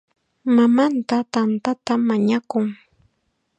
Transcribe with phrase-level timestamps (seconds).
[0.55, 2.65] Mamanta tantata mañakun.